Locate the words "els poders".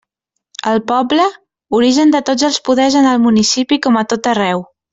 2.49-2.99